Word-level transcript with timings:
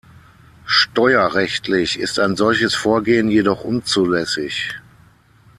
Steuerrechtlich 0.65 1.99
ist 1.99 2.17
ein 2.17 2.35
solches 2.35 2.73
Vorgehen 2.73 3.29
jedoch 3.29 3.63
unzulässig. 3.63 4.73